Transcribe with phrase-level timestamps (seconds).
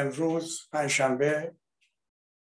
[0.00, 1.56] امروز پنجشنبه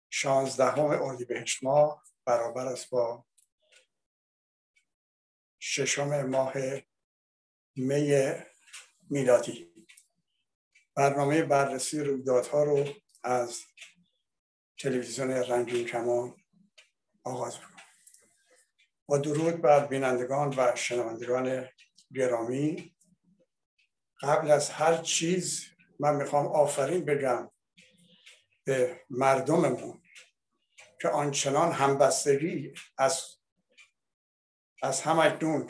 [0.10, 3.26] شانزدهم اردیبهشت ماه برابر است با
[5.60, 6.54] ششم ماه
[7.76, 8.34] می
[9.10, 9.74] میلادی.
[10.96, 12.88] برنامه بررسی رویدادها رو
[13.24, 13.62] از
[14.80, 16.36] تلویزیون رنگین کمان
[17.24, 17.78] آغاز می‌کنم.
[19.06, 21.70] با درود بر بینندگان و شنوندگان
[22.16, 22.96] گرامی
[24.22, 27.52] قبل از هر چیز من می‌خوام آفرین بگم
[28.64, 30.02] به مردممون
[31.02, 33.24] که آنچنان همبستگی از
[34.84, 35.68] از همکنون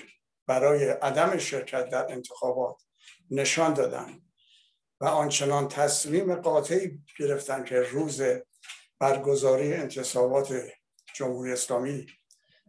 [0.47, 2.83] برای عدم شرکت در انتخابات
[3.31, 4.21] نشان دادن
[5.01, 8.21] و آنچنان تصمیم قاطعی گرفتن که روز
[8.99, 10.63] برگزاری انتصابات
[11.13, 12.07] جمهوری اسلامی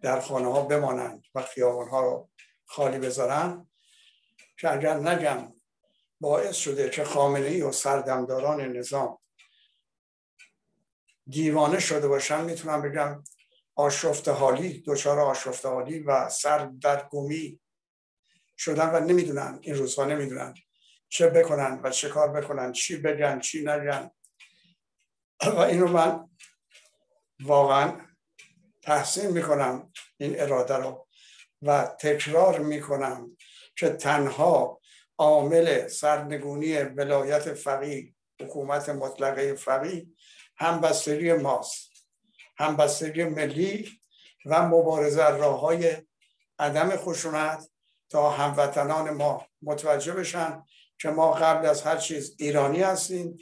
[0.03, 2.31] در خانه ها بمانند و خیابان ها رو
[2.65, 3.69] خالی بذارن
[4.61, 5.53] که اگر نگم
[6.21, 9.19] باعث شده که خامنه ای و سردمداران نظام
[11.29, 13.25] دیوانه شده باشن می‌تونم بگم
[13.75, 17.61] آشفت حالی دچار آشفت حالی و سر در گمی
[18.59, 20.55] شدن و نمی‌دونن این روزها نمی‌دونن
[21.09, 24.11] چه بکنن و چه کار بکنن چی بگن چی نگن.
[25.47, 26.29] و اینو من
[27.41, 28.01] واقعا
[28.83, 31.09] تحسین می‌کنم این اراده رو
[31.63, 33.37] و تکرار می‌کنم
[33.77, 34.78] که تنها
[35.19, 40.07] عامل سرنگونی ولایت فقیه حکومت مطلقه فقیه
[40.57, 41.91] همبستگی ماست
[42.59, 43.89] همبستگی ملی
[44.47, 45.97] و مبارزه راه های
[46.59, 47.71] عدم خشونت
[48.11, 49.47] تا هموطنان ما.
[49.63, 50.63] متوجه بشن
[51.01, 53.39] که ما قبل از هر چیز ایرانی هستیم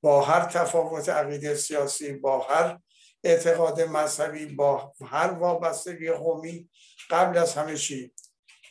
[0.00, 2.78] با هر تفاوت عقیده سیاسی با هر
[3.24, 6.68] اعتقاد مذهبی با هر وابستگی قومی
[7.10, 8.12] قبل از همه چی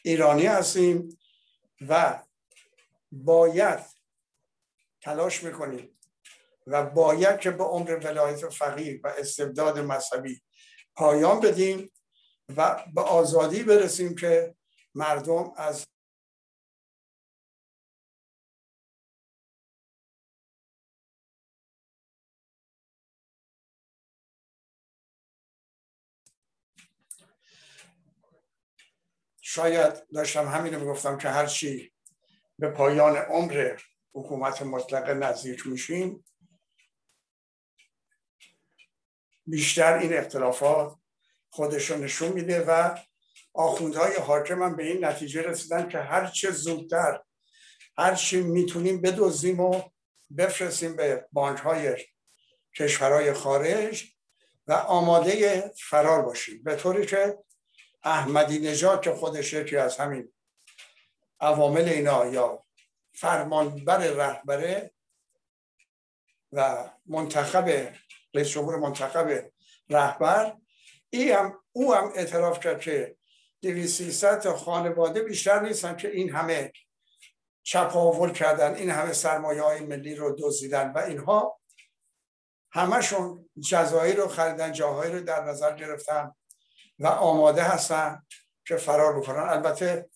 [0.03, 1.17] ایرانی هستیم
[1.88, 2.23] و
[3.23, 3.79] باید
[5.01, 6.00] تلاش می‌کنیم
[6.67, 10.41] و باید که به عمر ولایت فقیر و استبداد مذهبی
[10.95, 11.91] پایان بدیم
[12.57, 14.55] و به آزادی برسیم که
[14.95, 15.85] مردم از
[29.41, 31.94] شاید داشتم همین رو می‌گفتم که هرچی
[32.59, 33.79] به پایان عمر
[34.13, 36.25] حکومت مطلقه نزدیک میشیم.
[39.45, 40.96] بیشتر این اختلافات
[41.50, 42.97] خودش نشون میده و
[43.53, 47.19] آخوندهای حاکم هم به این نتیجه رسیدن که هر چه زودتر
[47.97, 49.81] هر چی می‌تونیم بدوزیم و
[50.38, 51.97] بفرستیم به بانک های
[52.78, 54.13] کشورهای خارج
[54.67, 56.63] و آماده فرار باشیم.
[56.63, 57.38] به طوری که
[58.03, 60.34] احمدی نژاد که خودش یکی از همین
[61.40, 62.66] عوامل اینا یا
[63.14, 64.92] فرمانبر رهبره
[66.52, 67.94] و منتخب
[68.34, 69.52] رئیس جمهور منتخب
[69.90, 70.58] رهبر.
[71.09, 73.18] ای هم او هم اعتراف کرد که
[74.22, 76.72] تا خانواده بیشتر نیستن که این همه
[77.64, 81.59] چپاول کردن این همه سرمایه های ملی رو دزدیدن و اینها
[82.72, 86.31] همشون جزایی رو خریدن جاهایی رو در نظر گرفتن
[87.00, 88.24] و آماده هستن
[88.68, 89.50] که فرار بکنن.
[89.50, 90.09] البته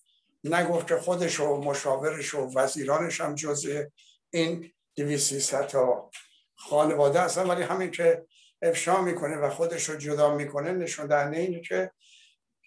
[0.44, 3.84] نگفت که خودش و مشاورش و وزیرانش هم جزء
[4.30, 6.10] این دویستی تا
[6.56, 7.48] خانواده هستن.
[7.48, 8.26] ولی همین که
[8.62, 11.92] افشا می‌کنه و خودش رو جدا می‌کنه نشون دهنده اینه که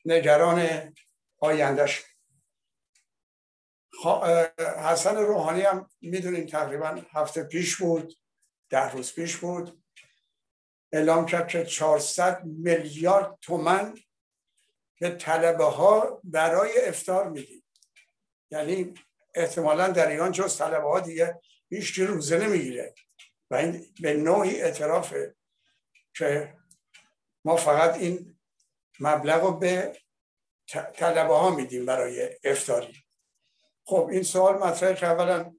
[0.05, 0.93] نگران
[1.39, 2.03] آیندهش.
[4.59, 8.19] حسن روحانی هم می‌دونیم تقریبا هفته پیش بود
[8.71, 9.85] ده روز پیش بود.
[10.93, 13.95] اعلام کرد که 400 میلیارد تومن
[15.01, 17.64] به طلبه ها برای افتار میدیم.
[18.55, 18.95] یعنی
[19.35, 22.95] احتمالا در ایران جز طلبه ها دیگه هیچ روزه نمی‌گیره.
[23.51, 25.35] و این به نوعی اعترافه
[26.17, 26.55] که
[27.45, 28.39] ما فقط این
[29.01, 29.97] مبلغ رو به
[30.95, 33.05] طلبه ها میدیم برای افتاری.
[33.85, 35.55] خب این سوال مطرحه که اولا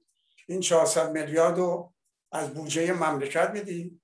[0.48, 1.94] این 400 میلیارد رو
[2.32, 4.02] از بودجه مملکت میدیم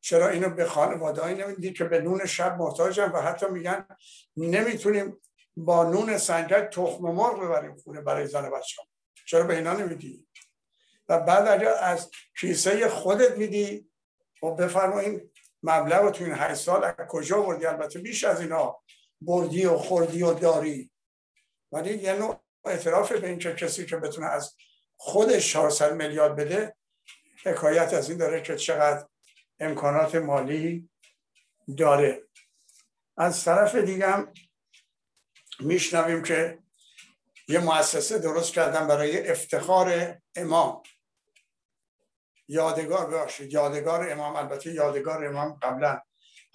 [0.00, 3.86] چرا اینو به خانواده نمیدی که به نون شب محتاجن و حتی میگن
[4.36, 5.20] نمی‌تونیم
[5.56, 8.82] با نون سنگک تخم مرغ ببریم خونه برای زن بچه
[9.26, 10.26] چرا به اینا نمیدی؟
[11.08, 12.10] و بعد اگر از
[12.40, 13.90] کیسه خودت میدی
[14.42, 15.30] و خب بفرما این
[15.62, 18.82] مبلغ تو این هشت سال از کجا بردی البته بیش از اینا
[19.20, 20.90] بردی و خوردی و داری.
[21.72, 24.54] ولی یه نوع اعتراف به این که کسی که بتونه از
[24.96, 26.76] خودش 400 میلیارد بده
[27.44, 29.06] حکایت از این داره که چقدر
[29.60, 30.90] امکانات مالی
[31.78, 32.22] داره.
[33.16, 34.32] از طرف دیگه هم
[35.60, 36.58] میشنویم که
[37.48, 40.82] یه مؤسسه درست کردن برای افتخار امام.
[42.48, 46.00] یادگار باشید یادگار امام البته یادگار امام قبلا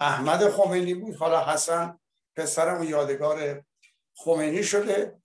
[0.00, 1.98] احمد خمینی بود حالا حسن
[2.36, 3.64] پسرم یادگار
[4.14, 5.20] خمینی شده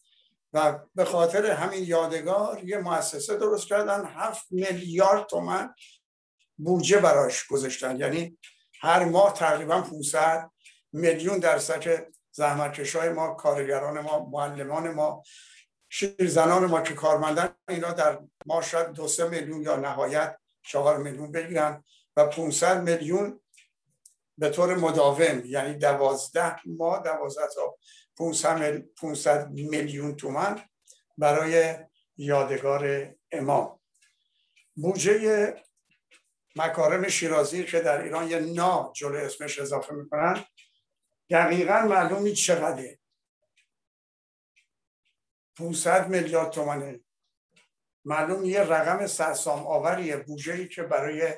[0.53, 5.73] و به خاطر همین یادگار یه مؤسسه درست کردن هفت میلیارد تومن
[6.57, 7.99] بودجه براش گذاشتن.
[7.99, 8.37] یعنی
[8.81, 10.51] هر ماه تقریبا 500
[10.91, 11.97] میلیون در سطح
[12.35, 15.23] زحمتکشای ما کارگران ما معلمان ما
[15.89, 21.31] شیرزنان ما که کارمندن اینا در ما شاید دو سه میلیون یا نهایت چهار میلیون
[21.31, 21.83] بگیرن
[22.15, 23.41] و 500 میلیون
[24.37, 27.77] به طور مداوم یعنی دوازده ماه دوازده تا
[28.97, 30.61] 500 میلیون تومن
[31.17, 31.75] برای
[32.17, 33.79] یادگار امام.
[34.75, 35.55] بودجه
[36.55, 40.45] مکارم شیرازی که در ایران یه نا جلو اسمش اضافه می‌کنن
[41.29, 42.99] دقیقا معلومی چقدره.
[45.57, 46.99] 500 میلیارد تومنه.
[48.05, 51.33] معلوم یه رقم سرسام آوریه بودجه که برای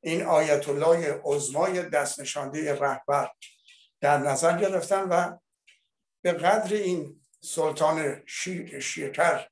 [0.00, 3.30] این آیت الله عظمای دست نشانده رهبر
[4.00, 5.38] در نظر گرفتن و
[6.22, 8.22] به قدر این سلطان
[8.80, 9.46] شیرکر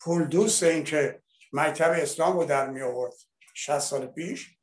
[0.00, 1.22] پول دوست این که
[1.52, 3.14] مکتب اسلام رو در می آورد
[3.54, 4.59] 60 سال پیش.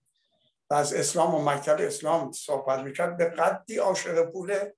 [0.69, 3.17] و از اسلام و مکتب اسلام صحبت می‌کرد.
[3.17, 4.75] به قدری عاشق پوله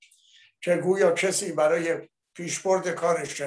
[0.60, 3.42] که گویا کسی برای پیشبرد کارش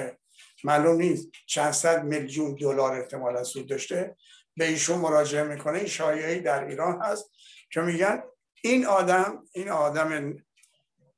[0.64, 4.16] معلوم نیست چند میلیون دلار احتمال سود داشته
[4.56, 5.78] به ایشون مراجعه می‌کنه.
[5.78, 7.30] این شایعی در ایران هست
[7.70, 8.22] که میگن
[8.62, 10.36] این آدم این آدم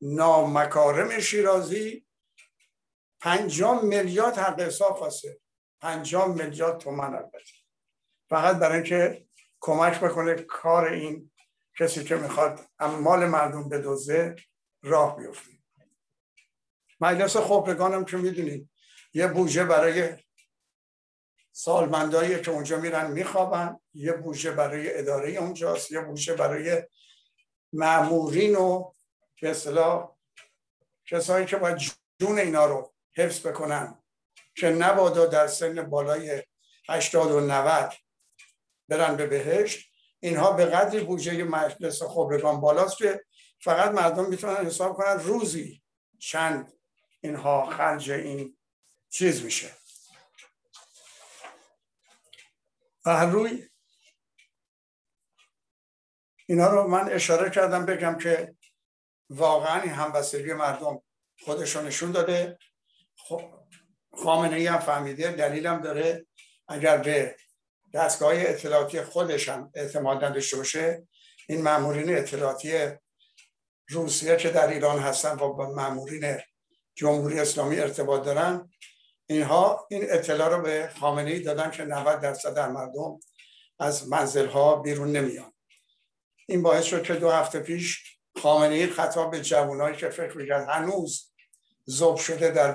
[0.01, 2.07] نامکارم شیرازی
[3.21, 5.39] پنجام میلیارد حق حساب خواسته
[5.81, 7.41] پنجام میلیارد تومن البته.
[8.29, 9.26] فقط برای اینکه
[9.67, 11.31] کمک بکنه کار این
[11.79, 14.37] کسی که می‌خواد مال مردم بدوزه
[14.83, 15.51] راه بیفته.
[17.01, 18.71] مجلس خبرگان هم که می‌دونید
[19.15, 20.17] یه بوجه برای
[21.53, 26.83] سالمندایی که اونجا میرن میخوابن یه بوجه برای اداره اونجاست یه بوجه برای
[27.73, 28.93] معمورین و
[29.43, 30.17] به اصطلاح
[31.07, 31.79] کسایی که باید
[32.21, 34.03] جون اینا رو حفظ بکنن
[34.57, 36.43] که نبادا در سن بالای
[36.89, 37.93] 80 و 90
[38.89, 39.93] برن به بهشت.
[40.21, 43.25] اینها به قدری بودجه مجلس خبرگان بالاست که
[43.61, 45.83] فقط مردم می‌تونن حساب کنن روزی
[46.19, 46.73] چند
[47.21, 48.57] اینها خرج این
[49.11, 49.71] چیز میشه.
[53.07, 53.69] و روی
[56.47, 58.57] اینا رو من اشاره کردم بگم که
[59.31, 61.03] واقعا این همبستگی مردم
[61.45, 62.59] خودشون نشون داده.
[64.17, 66.27] خامنه ای هم فهمیده دلیلم داره.
[66.69, 67.37] اگر به
[67.97, 71.07] دستگاه اطلاعاتی خودش هم اعتماد نداشته باشه
[71.49, 72.89] این مامورین اطلاعاتی
[73.89, 76.37] روسیه که در ایران هستن و با مامورین
[76.95, 78.71] جمهوری اسلامی ارتباط دارن
[79.27, 83.21] اینها این اطلاع رو به خامنه ای دادن که 90 درصد در مردم
[83.79, 85.53] از منزل ها بیرون نمیان.
[86.47, 90.69] این باعث شد که دو هفته پیش خامنه ای خطاب به جوانایی که فکر می‌کرد
[90.69, 91.33] هنوز
[91.85, 92.75] زوب شده در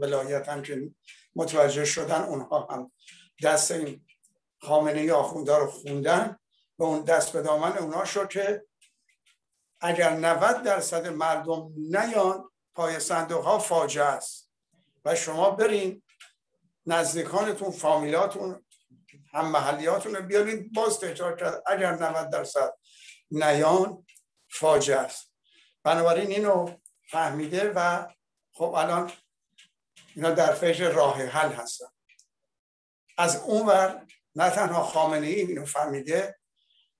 [0.00, 0.90] ولایت هم که
[1.36, 2.92] متوجه شدن اونها هم
[3.42, 4.05] دست این
[4.60, 6.38] خامنه ای آخونده رو خوندن
[6.78, 8.66] و اون دست به دامن اونا شد که
[9.80, 14.50] اگر 90 درصد مردم نیان پای صندوق ها فاجعه است.
[15.04, 16.02] و شما برین
[16.86, 18.64] نزدیکانتون فامیلاتون
[19.32, 22.72] هم محلیاتون رو بیارین باز تکرار کرد اگر 90 درصد
[23.30, 24.06] نیان
[24.50, 25.32] فاجعه است.
[25.82, 26.76] بنابراین اینو
[27.10, 28.06] فهمیده و
[28.52, 29.12] خب الان
[30.14, 31.86] اینا در فکر راه حل هستن.
[33.18, 36.38] از اون ور نه تنها خامنه ای اینو فهمیده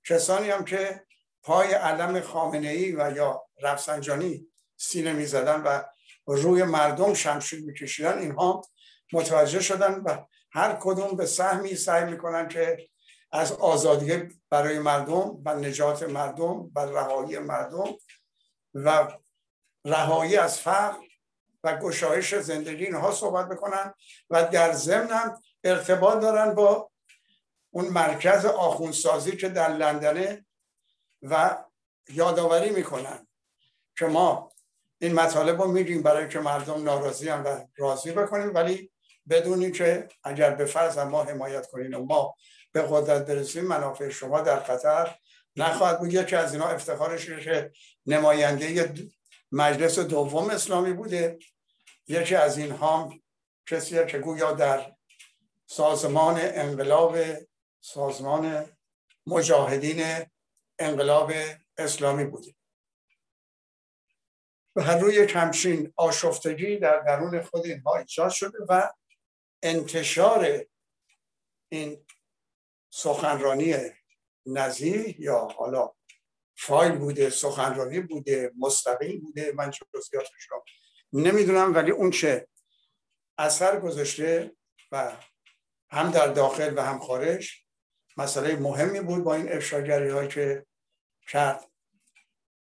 [0.05, 1.07] کسانی هم که
[1.43, 5.83] پای علم خامنه ای و یا رفسنجانی سینه می زدن و
[6.26, 8.62] روی مردم شمشیر میکشیدن اینها
[9.12, 12.88] متوجه شدن و هر کدوم به سهمی سعی می‌کنن که
[13.33, 17.95] از آزادی برای مردم و نجات مردم و رهایی مردم
[18.75, 19.09] و
[19.85, 20.99] رهایی از فقر
[21.64, 23.95] و گشایش زندگی اینها صحبت بکنن
[24.31, 26.90] و در ضمن ارتباط دارن با
[27.76, 30.47] اون مرکز آخوندسازی که در لندنه
[31.23, 31.64] و
[32.09, 33.26] یادآوری می‌کنن
[33.99, 34.52] که ما
[34.99, 38.90] این مطالب رو میگیم برای که مردم ناراضی هم و راضی بکنیم ولی
[39.28, 42.35] بدونیم که اگر به فرض ما حمایت کنین و ما
[42.73, 45.14] به قدرت برسیم منافع شما در خطر
[45.56, 46.12] نخواهد بود.
[46.12, 47.73] یکی از اینا افتخارش که
[48.06, 48.95] نماینده
[49.52, 51.38] مجلس دوم اسلامی بوده.
[52.09, 53.12] یکی از اینها
[53.66, 54.92] کسیه که گویا در
[55.66, 57.16] سازمان انقلاب
[57.80, 58.66] سازمان
[59.26, 60.26] مجاهدین
[60.78, 61.33] انقلاب
[61.78, 62.54] اسلامی بوده.
[64.76, 68.92] و هر روی کمشین آشفتگی در درون خود اینها ایجاد شده و
[69.62, 70.66] انتشار
[71.68, 72.06] این
[72.90, 73.75] سخنرانی
[74.47, 75.92] نزی یا حالا
[76.56, 80.64] فایل بوده سخنرانی بوده مستقیم بوده من جزئیاتش رو
[81.12, 82.49] نمی‌دونم ولی اون چه
[83.38, 84.56] اثر گذاشته
[84.92, 85.16] و
[85.90, 87.65] هم در داخل و هم خارج
[88.16, 90.66] مسئله مهمی بود با این افشاگری هایی که
[91.28, 91.64] کرد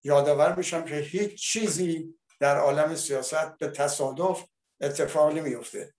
[0.05, 4.45] یادآور میشم که هیچ چیزی در عالم سیاست به تصادف
[4.81, 5.95] اتفاق نمیفته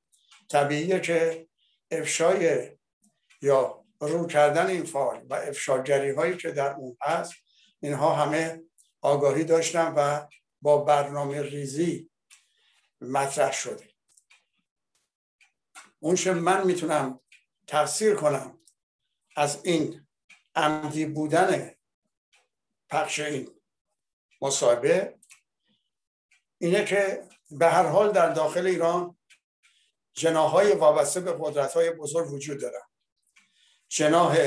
[0.50, 1.48] طبیعیه که
[1.92, 2.72] افشای
[3.42, 7.34] یا رو کردن این فعال و افشاگری هایی که در اون هست
[7.80, 8.64] اینها همه
[9.02, 10.28] آگاهی داشتن و
[10.62, 12.10] با برنامه ریزی
[13.02, 13.90] مطرح شده.
[16.00, 17.20] اونش من می‌تونم
[17.68, 18.57] تفسیر کنم
[19.38, 20.08] از این
[20.56, 21.72] عمدی بودن
[22.90, 23.62] پخش این
[24.42, 25.20] مصاحبه
[26.58, 29.18] اینه که به هر حال در داخل ایران
[30.14, 32.82] جناهای وابسته به قدرت های بزرگ وجود دارن.
[33.88, 34.38] جناه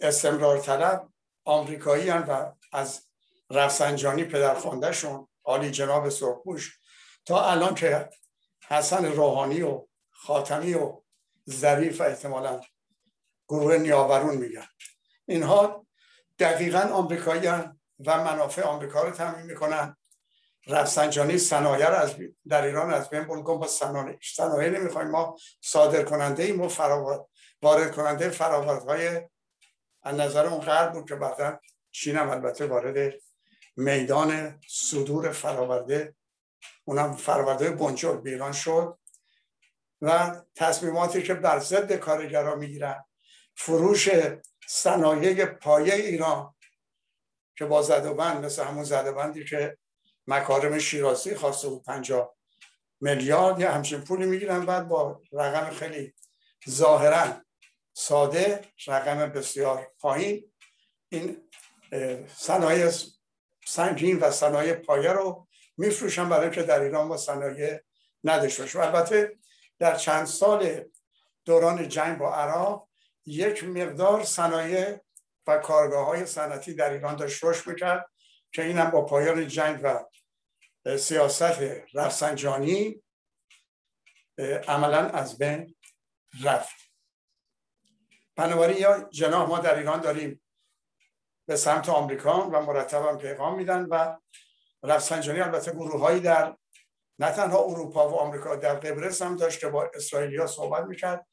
[0.00, 1.12] استمرار طلب
[1.44, 3.02] آمریکایی و از
[3.50, 6.78] رفسنجانی پدرخوانده شون عالی جناب سرخپوش
[7.24, 8.10] تا الان که
[8.68, 11.02] حسن روحانی و خاتمی و
[11.50, 12.60] ظریف احتمالا
[13.48, 14.66] گروه نیاورون میگن.
[15.26, 15.86] اینها
[16.38, 17.48] دقیقا آمریکایی
[18.06, 19.96] و منافع آمریکا رو تامین می‌کنن.
[20.66, 22.14] رفسنجانی صنایع رو از
[22.48, 25.08] در ایران از بین برد با صنایع صنایع نمی‌خوایم.
[25.10, 26.68] ما صادر کننده ایم و
[27.62, 29.28] وارد کننده فراوردهای
[30.02, 33.14] از نظر اون غرب بود که بعدا چین هم البته وارد
[33.76, 36.14] میدان صدور فراورده
[36.84, 38.98] اونم فراورده بنجل به ایران شد.
[40.02, 43.04] و تصمیماتی که بر ضد کارگرا می‌گیرن.
[43.56, 44.08] فروش
[44.68, 46.54] صنایع پایه ایران
[47.56, 49.78] که با زدوبند مثل همون زدوبندی که
[50.26, 52.36] مکارم شیرازی خواسته بود 50
[53.00, 54.66] میلیارد یا همچین پولی می‌گیرن.
[54.66, 56.14] بعد با رقم خیلی
[56.70, 57.44] ظاهرا
[57.92, 60.52] ساده رقم بسیار پایین
[61.08, 61.36] این
[62.36, 62.90] صنایع
[63.66, 67.80] سنگین و صنایع پایه رو میفروشن برای که در ایران با صنایع
[68.24, 69.38] نداشته باشه البته
[69.78, 70.84] در چند سال
[71.44, 72.88] دوران جنگ با عراق
[73.26, 75.00] یک مقدار صنایع
[75.46, 78.10] و کارگاه های صنعتی در ایران داشت رشد می‌کرد
[78.52, 80.04] که اینم با پایان جنگ و
[80.96, 81.60] سیاست
[81.94, 83.02] رفسنجانی
[84.68, 85.76] عملا از بین
[86.44, 86.76] رفت.
[88.36, 90.42] بنابراین یا جناح ما در ایران داریم
[91.46, 94.16] به سمت آمریکا و مرتب هم پیغام میدن و
[94.82, 96.56] رفسنجانی البته گروه هایی در
[97.18, 101.26] نه تنها اروپا و آمریکا در قبرس هم داشت که با اسرائیلیا صحبت می‌کرد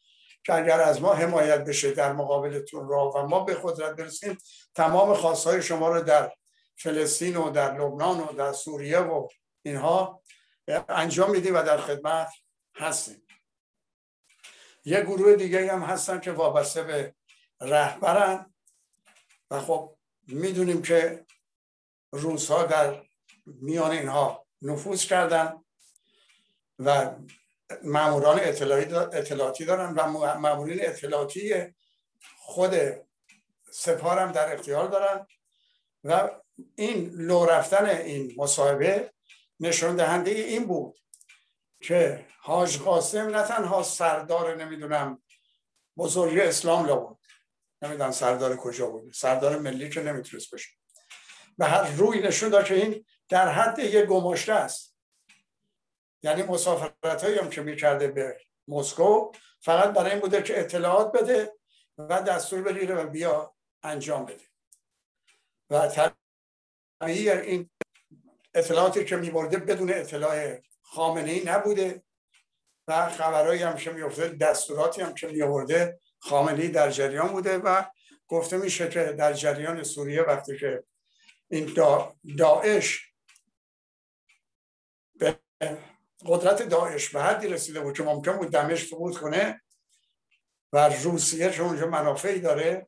[0.43, 4.37] که اگر از ما حمایت بشه در مقابلتون را و ما به قدرت برسیم
[4.75, 6.31] تمام خواستهای شما رو در
[6.77, 9.27] فلسطین و در لبنان و در سوریه و
[9.63, 10.21] اینها
[10.89, 12.29] انجام میدیم و در خدمت
[12.75, 13.27] هستیم.
[14.85, 17.15] یه گروه دیگه هم هستن که وابسته به
[17.61, 18.53] رهبرن
[19.51, 21.25] و خب می‌دونیم که
[22.11, 23.03] روزها در
[23.45, 25.64] میان اینها نفوذ کردن.
[26.79, 27.11] و
[27.83, 28.39] ماموران
[29.13, 31.73] اطلاعاتی دارن و مامورین اطلاعاتی
[32.37, 32.75] خود
[33.71, 35.27] سپارم در اختیار دارن
[36.03, 36.31] و
[36.75, 39.11] این لو رفتن این مصاحبه
[39.59, 40.97] نشون دهنده این بود
[41.81, 45.23] که حاج قاسم نه تنها سردار نمی‌دونم
[45.97, 47.19] بزرگی اسلام لا بود
[47.81, 50.69] نمی‌دونم سردار کجا بود سردار ملی که نمی‌تونست بشه
[51.57, 54.94] به هر روی نشون داد که این در حد یه گماشته است.
[56.23, 59.31] یعنی مسافرت هایی هم که می‌کرده به مسکو
[59.61, 61.53] فقط برای این بوده که اطلاعات بده
[61.97, 64.43] و دستور بگیره و بیا انجام بده.
[65.69, 65.87] و
[67.01, 67.69] طبیعی این
[68.53, 72.03] اطلاعاتی که میبرده بدون اطلاع خامنه ای نبوده
[72.87, 77.83] و خبرهایی هم که میفته دستوراتی هم که میورده خامنه در جریان بوده و
[78.27, 80.83] گفته میشه که در جریان سوریه وقتی که
[81.49, 81.73] این
[82.37, 83.13] داعش
[85.19, 85.39] به
[86.25, 89.61] قدرت داعش به حدی رسیده بود که ممکن بود دمشق سقوط کنه
[90.73, 92.87] و روسیه چون اونجا منافعی داره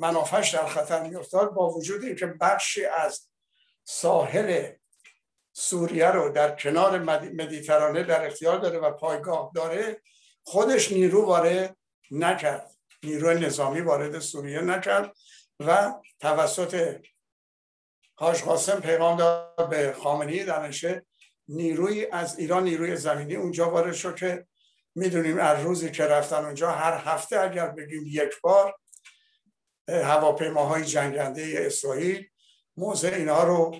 [0.00, 3.28] منافعش در خطر میافتاد با وجود اینکه بخشی از
[3.84, 4.72] ساحل
[5.52, 6.98] سوریه رو در کنار
[7.32, 10.02] مدیترانه در اختیار داره و پایگاه داره
[10.42, 11.76] خودش نیرو وارد
[12.10, 12.70] نکرد.
[13.02, 15.12] نیرو نظامی وارد سوریه نکرد
[15.60, 17.00] و توسط
[18.18, 21.06] هاش قاسم پیغام داد به خامنه‌ای دانشه
[21.50, 24.46] نیروی از ایران نیروی زمینی اونجا وارد شد که
[24.94, 28.78] می‌دونیم از روزی که رفتن اونجا هر هفته اگر بگیم یک بار
[29.88, 32.28] هواپیماهای جنگنده اسرائیل
[32.76, 33.76] موضع اینها رو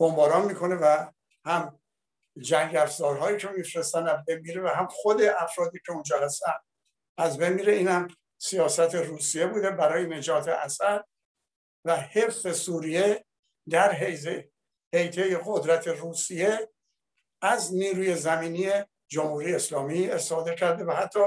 [0.00, 1.06] بمباران می‌کنه و
[1.44, 1.80] هم
[2.40, 6.52] جنگ افزارهایی که میفرستن از بمیره و هم خود افرادی که اونجا هستن
[7.18, 11.04] از بمیره اینم سیاست روسیه بوده برای نجات اثر
[11.84, 13.24] و حفظ سوریه
[13.70, 14.51] در حیزه
[14.92, 16.68] حیطه قدرت روسیه
[17.42, 18.70] از نیروی زمینی
[19.08, 21.20] جمهوری اسلامی استفاده کرده و حتی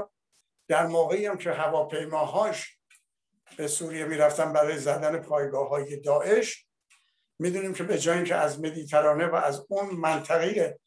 [0.68, 2.78] در موقعی هم که هواپیماهاش
[3.58, 6.66] به سوریه می‌رفتن برای زدن پایگاه های داعش
[7.40, 10.80] می‌دونیم که به جای اینکه از مدیترانه و از اون منطقه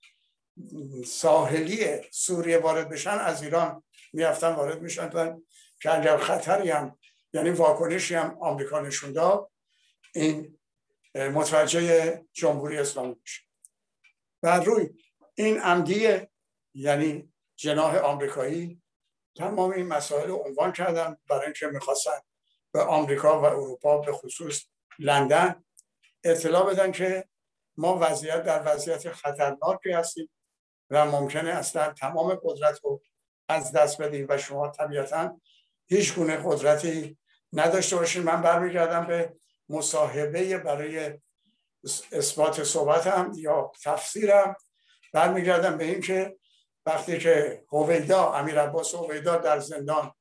[1.07, 3.83] ساحلی سوریه وارد بشن از ایران
[4.13, 5.11] می‌رفتن وارد میشن
[5.83, 6.99] که اگر خطری هم
[7.33, 9.13] یعنی واکنشی هم آمریکا نشون
[10.15, 10.58] این
[11.15, 13.43] متوجه جمهوری اسلامی میشه.
[14.43, 14.89] و روی
[15.35, 16.31] این عمدیه
[16.75, 18.83] یعنی جناح آمریکایی
[19.37, 22.21] تمام این مسائل رو عنوان کردن برای اینکه می‌خواستن
[22.73, 24.65] به آمریکا و اروپا به خصوص
[24.99, 25.65] لندن
[26.25, 27.29] اطلاع بدن که
[27.77, 30.31] ما وضعیت در وضعیت خطرناکی هستیم
[30.91, 33.03] و ممکنه اصلا تمام قدرت رو
[33.49, 35.41] از دست بدیم و شما طبیعتا
[35.87, 37.19] هیچ گونه قدرتی
[37.53, 38.23] نداشته باشین.
[38.23, 39.37] من برمیگردم به
[39.69, 41.19] مصاحبه برای
[42.13, 44.57] اثبات صحبتم یا تفسیرم
[45.13, 46.37] برمیگردم به این که
[46.87, 50.15] وقتی که هویدا امیر عباس هویدا در زندان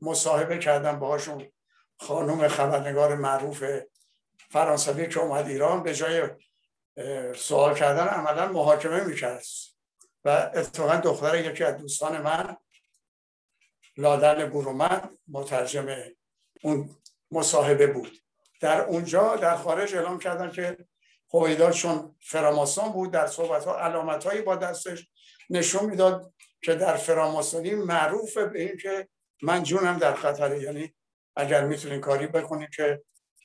[0.00, 1.52] مصاحبه کردن باهاشون
[2.00, 3.64] خانم خبرنگار معروف
[4.50, 6.28] فرانسوی که اومد ایران به جای
[7.36, 9.44] سوال کردن عملا محاکمه می‌کرد.
[10.24, 12.56] و اتفاقا دختر یکی از دوستان من
[13.96, 15.86] لادن برومند مترجم
[16.62, 16.96] اون
[17.30, 18.23] مصاحبه بود.
[18.64, 20.86] در اونجا در خارج اعلام کردن که
[21.34, 25.08] هویدا چون فراماسون بود در صحبت ها علامت هایی با دستش
[25.50, 29.08] نشون می‌داد که در فراماسونی معروف به این که
[29.42, 30.62] من جونم در خطره.
[30.62, 30.94] یعنی
[31.36, 33.04] اگر می‌تونین کاری بکنید که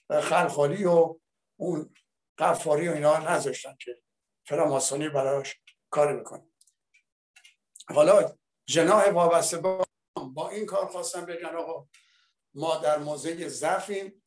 [0.09, 1.19] خلخالی و
[1.57, 1.93] اون
[2.37, 4.01] قفاری و اینا نذاشتن که
[4.45, 6.43] فراماسونی براش کاری بکنه.
[7.89, 9.85] حالا جناح وابسته با,
[10.33, 11.87] با این کار خواستم بگن آقا
[12.53, 14.23] ما در موضع ضعفیم.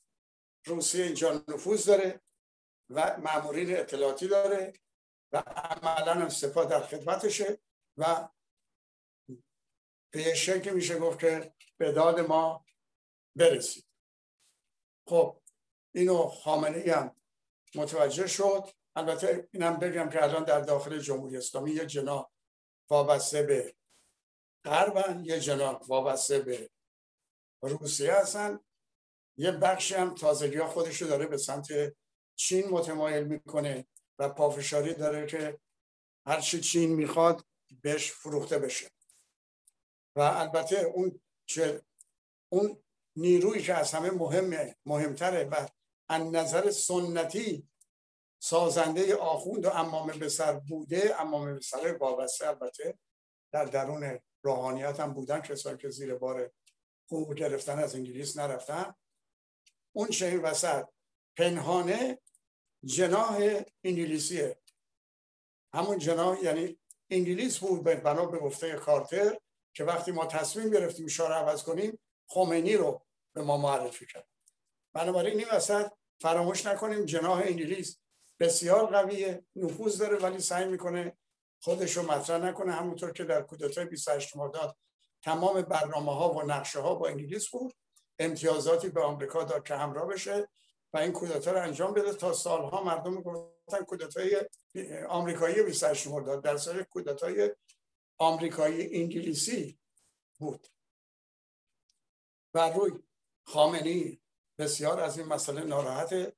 [0.66, 2.20] روسیه اینجا نفوذ داره
[2.90, 4.72] و مامورین اطلاعاتی داره
[5.33, 7.59] و عملا هم سپاه در خدمتشه
[7.96, 8.29] و
[10.12, 12.64] به شکل میشه گفت که به داد ما
[13.37, 13.87] برسید.
[15.09, 15.42] خب
[15.94, 17.16] اینو خامنه هم
[17.75, 18.68] متوجه شد.
[18.96, 22.31] البته اینم بگم که الان در داخل جمهوری اسلامی یه جناح
[22.90, 23.75] وابسته به
[24.64, 26.70] غربن یه جناح وابسته به
[27.62, 28.61] روسیه هستن.
[29.37, 31.66] یه بخشی هم تازگی ها خودشو داره به سمت
[32.37, 33.87] چین متمایل می‌کنه
[34.18, 35.61] و پافشاری داره که
[36.27, 37.45] هرچی چین می‌خواد
[37.83, 38.90] بهش فروخته بشه.
[40.16, 41.83] و البته اون چه
[42.53, 42.83] اون
[43.16, 45.68] نیرویی که از همه مهمه مهمتره و
[46.09, 47.68] از نظر سنتی
[48.42, 51.21] سازنده آخوند و امامه به سر بوده.
[51.21, 52.99] امامه به سر وابسته البته
[53.53, 56.51] در درون روحانیت هم بودن کسایی که زیر بار
[57.07, 58.95] حقوق گرفتن از انگلیس نرفتن.
[59.92, 60.85] اون چه وسط.
[61.37, 62.18] پنهانه
[62.85, 64.59] جناح انگلیسیه.
[65.74, 66.78] همون جناح یعنی
[67.11, 69.38] انگلیس بود بنا به گفته کارتر
[69.74, 74.28] که وقتی ما تصمیم گرفتیم شاه عوض کنیم خمینی رو به ما معرفی کرد.
[74.92, 77.98] بنابراین این وسط فراموش نکنیم جناح انگلیس
[78.40, 81.16] بسیار قویه نفوذ داره ولی سعی می‌کنه
[81.61, 82.72] خودش رو مطرح نکنه.
[82.72, 84.76] همونطور که در کودتای 28 مرداد
[85.22, 87.74] تمام برنامه ها و نقشه ها با انگلیس بود.
[88.23, 90.49] امتیازاتی به آمریکا داد که همراه بشه
[90.93, 92.13] و این کودتا رو انجام بده.
[92.13, 94.49] تا سالها مردم گفتن کودتای
[95.09, 97.51] آمریکایی 28 مرداد در سال کودتای
[98.19, 99.79] آمریکایی انگلیسی
[100.39, 100.67] بود.
[102.55, 102.93] و روی
[103.47, 104.23] خامنی
[104.59, 106.37] بسیار از این مسئله ناراحته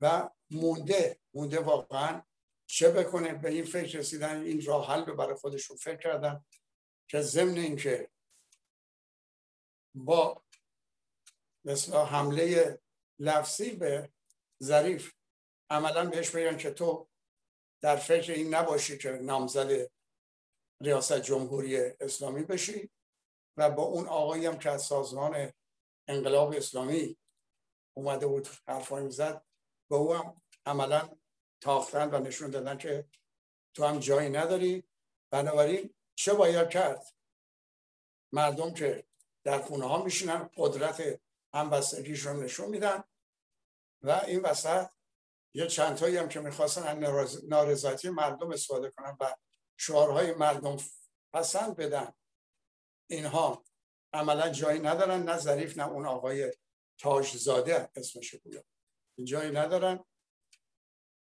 [0.00, 2.22] و مونده مونده واقعا
[2.66, 6.44] چه بکنه؟ به این فکر رسیدن این راه حل برای خودشون فکر کردن
[7.08, 8.10] که ضمن اینکه
[9.94, 10.42] با
[11.66, 12.78] مثلا حمله
[13.18, 14.12] لفظی به
[14.62, 15.12] ظریف.
[15.70, 17.08] عملا بهش بگن که تو
[17.82, 19.90] در فکر این نباشی که نامزد
[20.80, 22.90] ریاست جمهوری اسلامی بشی
[23.56, 25.52] و با اون آقایی هم که از سازمان
[26.08, 27.16] انقلاب اسلامی
[27.96, 29.44] اومده بود حرفایی زد
[29.90, 31.16] به او هم عملا
[31.60, 33.08] تاختن و نشون دادن که
[33.74, 34.84] تو هم جایی نداری.
[35.32, 37.14] بنابراین چه باید کرد؟
[38.32, 39.06] مردم که
[39.44, 41.20] در خونه ها میشینن قدرت
[41.54, 43.04] همبستگیش رو نشون میدن
[44.02, 44.88] و این وسط
[45.54, 49.36] یه چندتایی هم که می‌خواستن از نارضایتی مردم استفاده کنن و
[49.76, 50.76] شعارهای مردم
[51.32, 52.12] پسند بدن.
[53.10, 53.64] اینها
[54.12, 56.52] عملا جایی ندارن نه ظریف نه اون آقای
[56.98, 58.64] تاجزاده اسمش بوده.
[59.24, 60.04] جایی ندارن.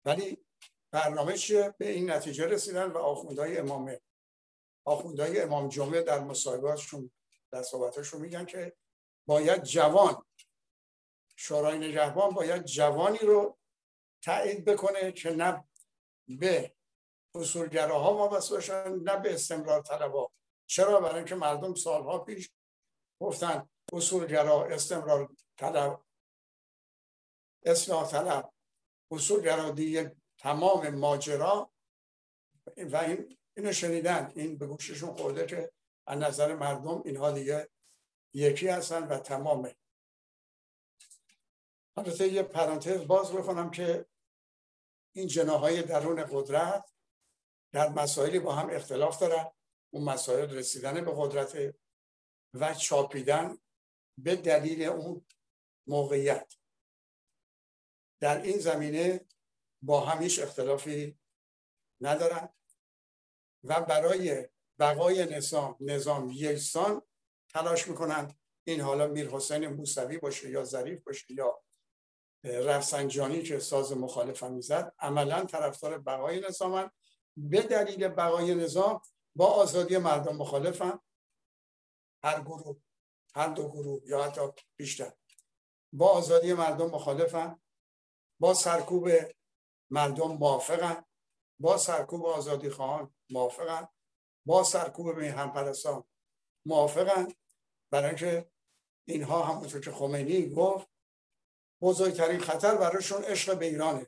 [0.05, 0.45] ولی
[0.91, 4.01] برنامه چیه؟ به این نتیجه رسیدن و آخوندهای امامه
[4.85, 7.11] آخوندهای امام جمعه در مصاحبهاتشون
[7.51, 8.75] در صحبتاشون میگن که
[9.25, 10.25] باید جوان.
[11.35, 13.57] شورای نگهبان باید جوانی رو
[14.21, 15.63] تایید بکنه که نه
[16.27, 16.75] به
[17.35, 20.31] اصولگراها وابسته باشن نه به استمرار طلبا.
[20.67, 22.49] چرا؟ برای اینکه مردم سالها پیش
[23.21, 26.03] گفتن اصولگرا استمرار طلب.
[27.63, 28.53] اصلاح طلب.
[29.11, 31.71] اصولگرا دیگه تمام ماجرا
[32.77, 34.31] و این اینو شنیدن.
[34.35, 35.71] این به گوششون خورده که
[36.07, 37.69] از نظر مردم اینها دیگه
[38.33, 39.75] یکی هستن و تمامه.
[41.97, 44.05] البته یه پرانتز باز بکنم که
[45.15, 46.91] این جناهای درون قدرت
[47.71, 49.51] در مسائلی با هم اختلاف دارن.
[49.93, 51.75] اون مسائل رسیدن به قدرت
[52.53, 53.57] و چاپیدن
[54.17, 55.25] به دلیل اون
[55.87, 56.53] موقعیت.
[58.19, 59.25] در این زمینه
[59.81, 61.19] با هم هیچ اختلافی
[62.01, 62.53] ندارن.
[63.63, 67.01] و برای بقای نظام نظام یکسان
[67.53, 68.35] تلاش می‌کنن
[68.67, 71.63] این حالا میر حسین موسوی باشه یا ظریف باشه یا
[72.43, 76.91] رفسنجانی که ساز مخالف می‌زد عملا طرفدار بقای نظامن.
[77.37, 79.01] به دلیل بقای نظام
[79.35, 80.99] با آزادی مردم مخالفن.
[82.23, 82.81] هر گروه
[83.35, 84.41] هر دو گروه یا حتی
[84.75, 85.13] بیشتر.
[85.93, 87.61] با آزادی مردم مخالفن.
[88.39, 89.09] با سرکوب
[89.89, 91.05] مردم موافقن.
[91.59, 93.87] با سرکوب آزادی خواهان موافقن.
[94.45, 96.03] با سرکوب هم پرستان
[96.65, 97.27] موافقن.
[97.93, 98.51] برای اینکه
[99.07, 100.87] اینها همونطور که خمینی گفت
[101.81, 104.07] بزرگترین خطر برایشون عشق به ایرانه.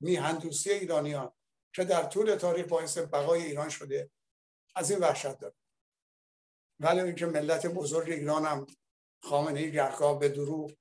[0.00, 1.32] میهندوسی ایرانیان
[1.74, 4.10] که در طول تاریخ باعث بقای ایران شده
[4.74, 5.54] از این وحشت داره.
[6.80, 8.66] ولی اینکه ملت بزرگ ایران هم
[9.22, 10.72] خامنه ای گهگاه به دروغ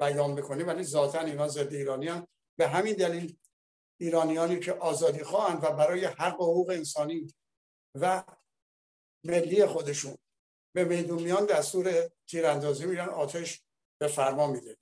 [0.00, 2.26] بیان بکنه ولی ذاتا اینا ضد ایرانیان
[2.58, 3.38] به همین دلیل
[4.00, 7.34] ایرانیانی که آزادی خواهند و برای حق و حقوق انسانی
[7.94, 8.24] و
[9.24, 10.16] ملی خودشون
[10.74, 13.62] به میدون دستور تیراندازی میرن آتش
[14.00, 14.78] به فرما میده.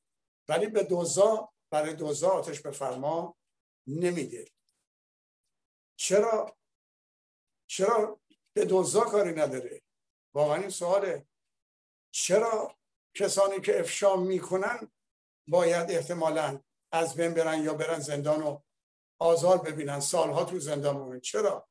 [0.49, 3.37] ولی به دوزا برای دوزا آتش به فرما
[3.87, 4.51] نمیده
[5.97, 6.57] چرا؟
[7.67, 8.21] چرا
[8.53, 9.83] به دوزا کاری نداره؟
[10.35, 11.27] واقعا این سواله.
[12.11, 12.79] چرا
[13.15, 14.93] کسانی که افشا می‌کنن
[15.49, 16.61] باید احتمالا
[16.93, 18.61] از بین برن یا برن زندان و
[19.19, 21.69] آزار ببینن سالها تو زندان چرا؟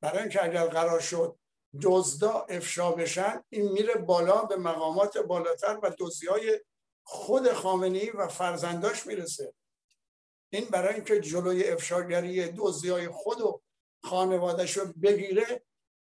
[0.00, 1.38] برای اینکه اگر قرار شد
[1.82, 6.60] دزدا افشا بشن این میره بالا به مقامات بالاتر و دوزی های
[7.02, 9.54] خود خامنی و فرزنداش می‌رسه.
[10.50, 13.62] این برای اینکه جلوی افشاگری دوزی های خود و
[14.04, 15.64] خانوادش رو بگیره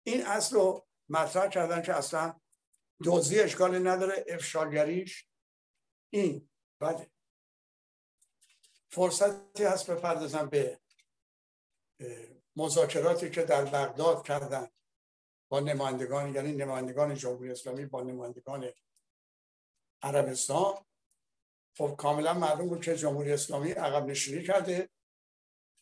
[0.04, 2.40] این اصل رو مطرح کردن که اصلا
[3.04, 5.28] دوزی اشکال نداره افشاگریش
[6.10, 6.50] این.
[6.82, 7.12] بده
[8.92, 10.80] فرصتی هست بپردازم به
[12.56, 14.68] مذاکراتی که در بغداد کردن.
[15.50, 18.74] با نمایندگان یعنی نمایندگان جمهوری اسلامی با نمایندگان
[20.02, 20.86] عربستان.
[21.78, 24.90] خب کاملا معلوم بود که جمهوری اسلامی عقب نشینی کرده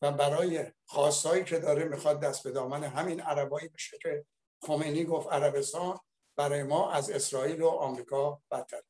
[0.02, 4.26] و برای خواستهایی که داره می‌خواد دست به دامن همین عربایی بشه که
[4.62, 6.00] خمینی گفت عربستان
[6.36, 8.82] برای ما از اسرائیل و آمریکا بدتر.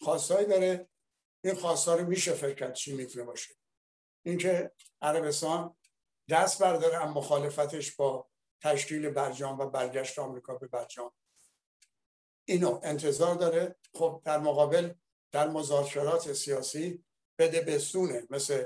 [0.00, 0.88] خواستهایی داره.
[1.44, 3.54] این خواستا رو میشه فکر کرد چی می‌تونه باشه.
[4.24, 4.70] اینکه
[5.02, 5.76] عربستان
[6.30, 8.28] دست برداره هم مخالفتش با
[8.60, 11.12] تشکیل برجام و برگشت آمریکا به برجام.
[12.44, 13.76] اینو انتظار داره.
[13.94, 14.94] خب در مقابل
[15.32, 17.04] در مذاکرات سیاسی
[17.38, 18.64] بده بستونه مثل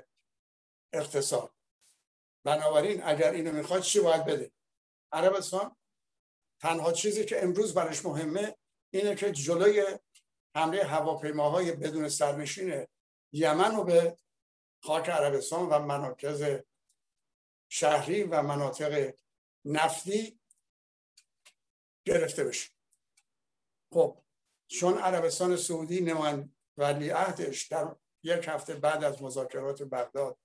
[0.93, 1.55] اقتصاد.
[2.45, 4.53] بنابراین اگر اینو می‌خواد چی باید بده؟
[5.13, 5.77] عربستان
[6.61, 8.57] تنها چیزی که امروز برش مهمه
[8.91, 9.99] اینه که جلوی
[10.57, 12.87] حمله هواپیماهای بدون سرنشین
[13.33, 14.17] یمن رو به
[14.83, 16.65] خاک عربستان و مناطق
[17.69, 19.15] شهری و مناطق
[19.65, 20.41] نفتی
[22.05, 22.71] گرفته بشه.
[23.93, 24.23] خب
[24.69, 30.39] چون عربستان سعودی نمان ولی عهدش در یک هفته بعد از مذاکرات بغداد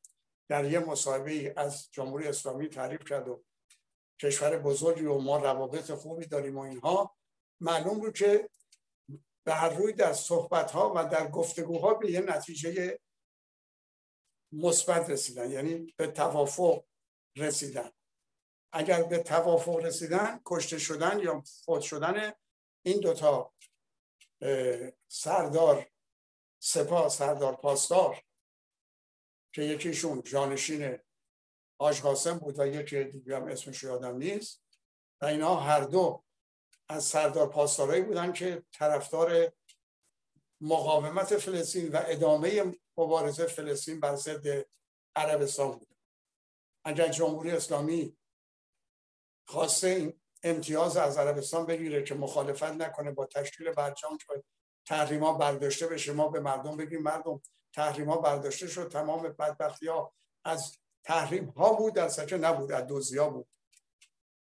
[0.50, 3.44] در یه مصاحبه از جمهوری اسلامی تعریف کرد و
[4.22, 7.16] کشور بزرگی و ما روابط خوبی داریم و اینها
[7.62, 8.50] معلوم بود که
[9.46, 13.00] به هر روی در صحبت ها و در گفتگوها به یه نتیجه
[14.52, 16.84] مثبت رسیدن یعنی به توافق
[17.36, 17.92] رسیدن.
[18.78, 22.34] اگر به توافق رسیدن کشته شدن یا فوت شدن
[22.86, 23.54] این دوتا
[25.08, 25.88] سردار
[26.60, 28.24] سپاه سردار پاسدار
[29.54, 31.00] که یکیشون جانشین
[31.78, 34.64] آج قاسم بود و یکی دیگه هم اسمش یادم نیست
[35.22, 36.24] و اینا هر دو
[36.90, 39.54] از سردار پاسدارایی بودن که طرفدار
[40.62, 44.66] مقاومت فلسطین و ادامه مبارزه فلسطین بر ضد
[45.16, 45.96] عربستان بود.
[46.86, 48.18] اگر جمهوری اسلامی
[49.48, 54.44] خواسته این امتیاز از عربستان بگیره که مخالفت نکنه با تشکیل برجام که
[54.86, 56.14] تحریما برداشته بشه.
[56.14, 57.42] ما به مردم بگیم مردم
[57.74, 58.92] تحریما برداشته شد.
[58.92, 60.14] تمام بدبختی ها
[60.46, 63.48] از تحریم ها بود در سکه نبود از دوزی ها بود.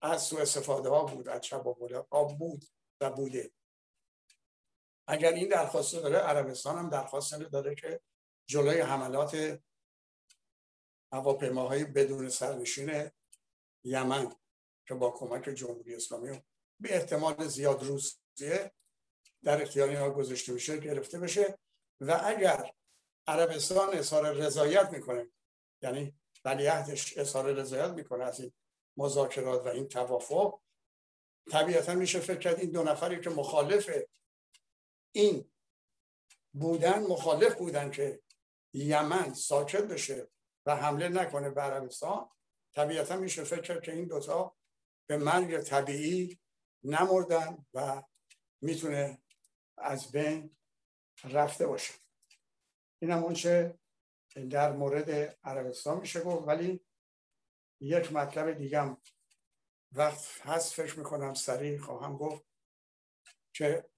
[0.02, 2.64] از سوء استفاده ها بود از چبابوله ها بود
[3.00, 3.52] و بوده.
[5.08, 8.00] اگر این درخواست داره عربستان هم درخواست داره که
[8.48, 9.60] جلوی حملات
[11.12, 13.10] هواپیماهای بدون سرنشین
[13.84, 14.34] یمن
[14.86, 16.42] که با کمک جمهوری اسلامی
[16.80, 18.72] به احتمال زیاد روسیه
[19.42, 21.58] در اختیار اینها گذاشته بشه گرفته بشه.
[22.00, 22.72] و اگر
[23.26, 25.30] عربستان اظهار رضایت می‌کنه
[25.82, 26.14] یعنی
[26.44, 28.52] ولیعهدش اظهار رضایت می‌کنه از این
[28.96, 30.60] مذاکرات و این توافق
[31.50, 33.90] طبیعتا میشه فکر کرد این دو نفری که مخالف
[35.12, 35.50] این
[36.52, 38.22] بودن مخالف بودن که
[38.74, 40.28] یمن ساکت بشه
[40.66, 42.30] و حمله نکنه به عربستان
[42.74, 44.56] طبیعتا میشه فکر کرد که این دوتا
[45.12, 46.38] به مرگ طبیعی
[46.84, 48.02] نمردن و
[48.60, 49.22] می‌تونه
[49.78, 50.56] از بین
[51.24, 51.94] رفته باشه.
[53.02, 53.78] این هم چه
[54.50, 56.80] در مورد عربستان میشه گفت ولی
[57.80, 58.96] یک مطلب دیگه
[59.92, 62.44] وقت هست فکر می‌کنم سریع خواهم گفت
[63.54, 63.90] که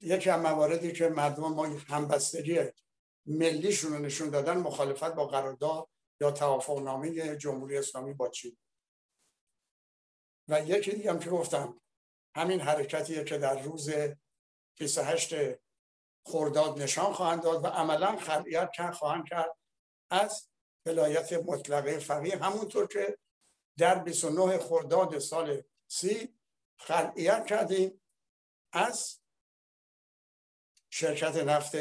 [0.00, 2.60] یکی از مواردی که مردم ما همبستگی
[3.26, 5.88] ملیشون رو نشون دادن مخالفت با قرارداد
[6.20, 8.56] یا توافق نامه جمهوری اسلامی با چین.
[10.48, 11.80] و یکی دیگه هم که گفتم
[12.34, 13.90] همین حرکتیه که در روز
[14.78, 15.34] 28
[16.26, 19.56] خرداد نشان خواهند داد و عملا خلعیت خواهند کرد
[20.10, 20.48] از
[20.86, 22.36] ولایت مطلقه فقیه.
[22.36, 23.18] همونطور که
[23.78, 26.34] در 29 خرداد سال سی
[26.78, 28.00] خلعیت کردیم
[28.72, 29.20] از
[30.90, 31.74] شرکت نفت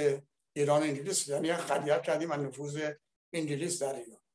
[0.54, 1.28] ایران انگلیس.
[1.28, 2.92] یعنی خلعیت کردیم از نفوذ
[3.34, 4.27] انگلیس در ایران.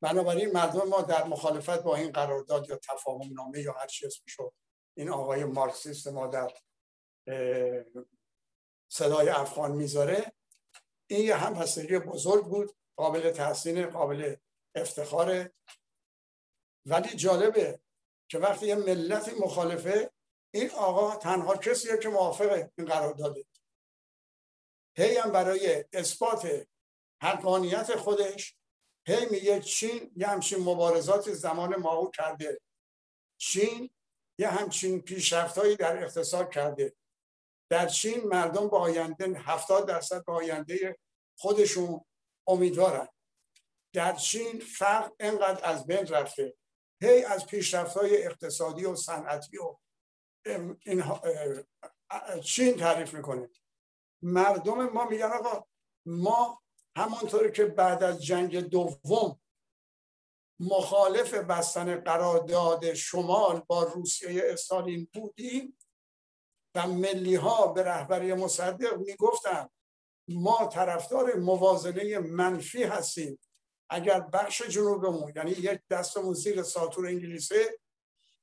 [0.00, 4.52] بنابراین مردم ما در مخالفت با این قرارداد یا تفاهم نامه یا هر چیز می‌شد
[4.96, 6.52] این آقای مارکسیست ما در
[8.90, 10.32] صدای افغان می‌ذاره
[11.10, 14.36] این یه هم هستگی بزرگ بود قابل تحسین قابل
[14.74, 15.54] افتخاره.
[16.86, 17.80] ولی جالبه
[18.28, 20.10] که وقتی یه ملت مخالفه
[20.54, 23.44] این آقا تنها کسیه که موافق این قرار داده
[24.96, 26.68] هی هم برای اثبات
[27.22, 28.56] حقانیت خودش
[29.06, 32.60] هی میگه چین یه همچین مبارزات زمان ماهو کرده.
[33.40, 33.90] چین
[34.38, 36.96] یه همچین پیشرفتهایی در اقتصاد کرده.
[37.70, 40.98] در چین مردم با آینده 70 درصد به آینده
[41.38, 42.04] خودشون
[42.46, 43.08] امیدوارن.
[43.94, 46.56] در چین فرق انقدر از بین رفته.
[47.02, 49.76] هی از پیشرفت های اقتصادی و صنعتی و
[50.84, 51.04] این
[52.44, 53.50] چین تعریف می‌کنه.
[54.22, 55.66] مردم ما میگن آقا
[56.06, 56.62] ما
[56.96, 59.40] همونطوری که بعد از جنگ دوم
[60.60, 65.78] مخالف بستن قرارداد شمال با روسیه استالین بودیم
[66.74, 69.68] و ملی ها به رهبری مصدق می‌گفتن
[70.28, 73.38] ما طرفدار موازنه منفی هستیم.
[73.90, 77.78] اگر بخش جنوبمون یعنی یک دستمون زیر ساتور انگلیسه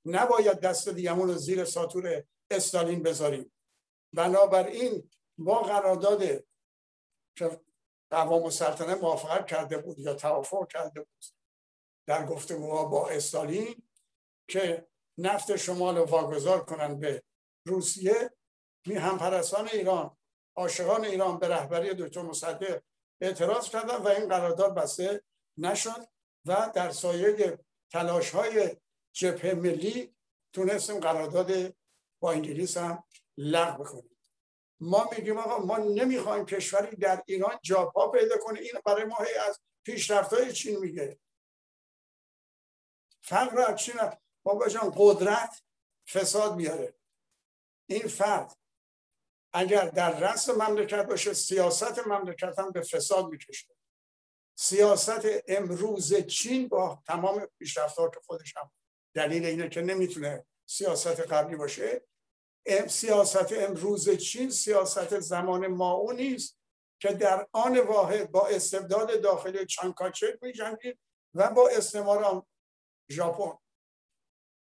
[0.06, 3.54] نباید دست دیگمون رو زیر ساتور استالین بذاریم.
[4.14, 6.44] بنابراین با قرارداد
[8.14, 11.26] قوام سلطنه موافقت کرده بود یا توافق کرده بود.
[12.08, 13.84] در گفتگوها با استالین
[14.50, 17.24] که نفت شمال رو واگذار کنند به
[17.66, 18.34] روسیه
[18.88, 20.18] می همپرستان ایران
[20.56, 22.82] عاشقان ایران به رهبری دکتر مصدق
[23.22, 25.24] اعتراض کردن و این قرارداد بسته
[25.58, 26.08] نشد
[26.46, 27.60] و در سایه
[27.92, 28.78] تلاش های
[29.16, 30.16] جبهه ملی
[30.54, 31.76] تونستیم قرارداد
[32.22, 33.04] با انگلیس هم
[33.38, 34.13] لغو بکنیم
[34.84, 38.60] ما میگیم آقا ما نمی‌خوایم کشوری در ایران جاپا پیدا کنه.
[38.60, 39.18] این برای ما
[39.48, 41.20] از پیشرفت های چین میگه.
[43.22, 43.96] فرق را چین
[44.44, 45.64] بابا جان قدرت
[46.08, 46.94] فساد میاره
[47.90, 48.58] این فرد
[49.54, 53.76] اگر در رأس مملکت باشه سیاست مملکت هم به فساد می‌کشه.
[54.56, 58.72] سیاست امروز چین با تمام پیشرفتات خودش هم
[59.14, 62.06] دلیل اینه که نمی‌تونه سیاست قبلی باشه
[62.88, 66.60] سیاست امروز چین سیاست زمان ما نیست
[67.00, 71.00] که در آن واحد با استبداد داخلی چانکاچک می جنگید
[71.34, 72.46] و با استعمار
[73.12, 73.58] ژاپن.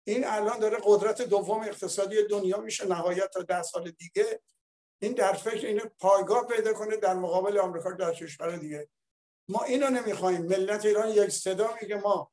[0.08, 4.42] این الان داره قدرت دوم اقتصادی دنیا میشه نهایت تا ده سال دیگه.
[5.02, 8.90] این در فکر اینه پایگاه پیدا کنه در مقابل آمریکا در کشور دیگه.
[9.50, 12.32] ما اینو نمی‌خوایم ملت ایران یک صدا میگه ما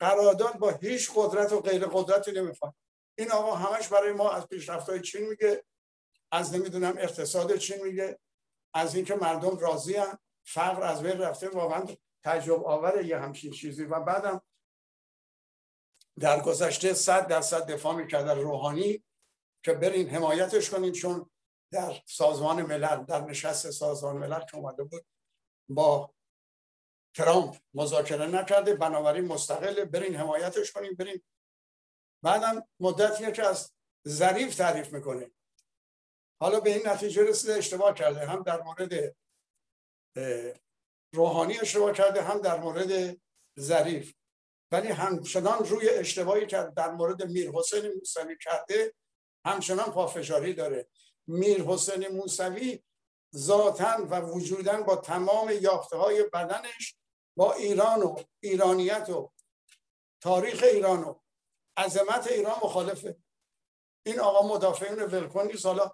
[0.00, 2.74] قرارداد با هیچ قدرت و غیر قدرتی نمی‌خوایم
[3.18, 5.64] این آقا همش برای ما از پیشرفت‌های چین میگه
[6.32, 8.18] از نمی‌دونم اقتصاد چین میگه
[8.74, 9.96] از اینکه مردم راضی
[10.46, 11.86] فقر از بین رفته واقعا
[12.24, 13.84] تجربه آور یه همچین چیزی.
[13.84, 14.42] و بعدم
[16.20, 19.04] در گذشته صد درصد دفاع می‌کرد روحانی
[19.64, 21.30] که برین حمایتش کنین چون
[21.72, 25.06] در سازمان ملل در نشست سازمان ملل که اومده بود
[25.68, 26.14] با
[27.16, 31.22] ترامپ مذاکره نکرده بنابراین مستقل برین حمایتش کنین برین
[32.24, 33.72] بعدم مدتیه که از
[34.08, 35.30] ظریف تعریف می‌کنه.
[36.40, 39.16] حالا به این نتیجه رسیده اشتباه کرده هم در مورد
[41.14, 43.16] روحانی اشتباه کرده هم در مورد
[43.60, 44.14] ظریف.
[44.72, 48.94] ولی همچنان روی اشتباهی که در مورد میر حسین موسوی کرده
[49.46, 50.88] همچنان پافشاری داره.
[51.26, 52.84] میر حسین موسوی
[53.36, 56.96] ذاتا و وجودا با تمام یافته های بدنش
[57.36, 59.32] با ایران و ایرانیت و
[60.22, 61.23] تاریخ ایران و
[61.76, 63.16] عظمت ایران مخالفه.
[64.06, 65.66] این آقا مدافعین ولکن نیست.
[65.66, 65.90] حالا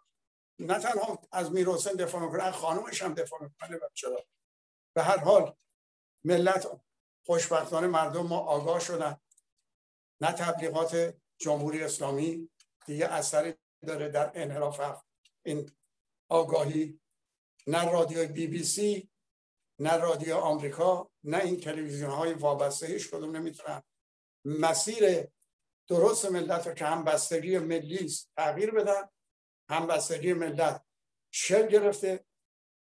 [0.59, 3.79] نه تنها از میر حسین دفاع می‌کنه خانومش هم دفاع می‌کنه.
[3.95, 4.25] چرا؟
[4.95, 5.57] به هر حال
[6.25, 6.81] ملت
[7.27, 9.21] خوشبختانه مردم ما آگاه شدن.
[10.21, 12.51] نه تبلیغات جمهوری اسلامی
[12.87, 13.55] دیگه اثری
[13.87, 15.03] داره در انحراف
[15.45, 15.71] این
[16.29, 17.01] آگاهی
[17.67, 19.11] نه رادیو بی بی سی
[19.79, 23.83] نه رادیو آمریکا نه این تلویزیون های وابسته هیچ کدوم نمی‌تونن.
[24.45, 25.29] مسیر
[25.91, 29.09] درست ملت رو که هم بستگی ملی تغییر بدن
[29.71, 30.85] هم بستگی ملت
[31.31, 32.25] شل گرفته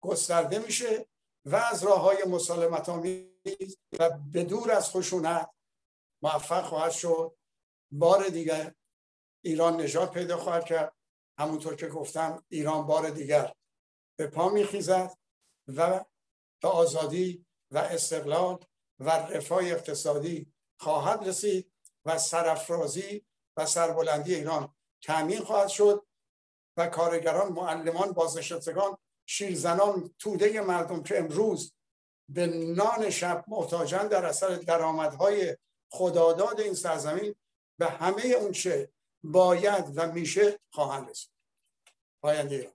[0.04, 1.08] گسترده میشه
[1.44, 5.50] و از راه های مسالمت آمیز و به دور از خشونت
[6.22, 7.36] موفق خواهد شد.
[7.92, 8.74] بار دیگر
[9.44, 10.96] ایران نجات پیدا خواهد کرد.
[11.38, 13.52] همونطور که گفتم ایران بار دیگر
[14.18, 15.18] به پا میخیزد
[15.68, 16.04] و
[16.62, 18.64] به آزادی و استقلال
[18.98, 21.71] و رفاه اقتصادی خواهد رسید.
[22.04, 23.24] و سرافرازی
[23.56, 26.06] و سربلندی ایران تامین خواهد شد
[26.76, 31.72] و کارگران معلمان بازنشستگان شیرزنان توده مردم که امروز
[32.28, 35.56] به نان شب محتاجن در اثر درآمدهای
[35.90, 37.34] خداداد این سرزمین
[37.78, 38.92] به همه اون چه
[39.24, 41.30] باید و میشه خواهند رسید.
[42.22, 42.72] پاینده